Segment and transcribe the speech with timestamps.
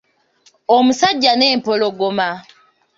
[0.75, 2.29] Omusajja n'empologoma.